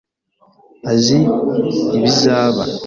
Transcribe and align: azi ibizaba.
azi 0.91 1.19
ibizaba. 1.97 2.63